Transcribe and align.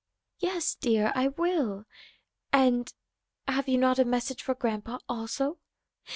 "Yes, 0.39 0.73
dear, 0.73 1.11
I 1.13 1.27
will. 1.27 1.85
And 2.51 2.91
have 3.47 3.67
you 3.67 3.77
not 3.77 3.99
a 3.99 4.03
message 4.03 4.41
for 4.41 4.55
grandpa 4.55 4.97
also?" 5.07 5.59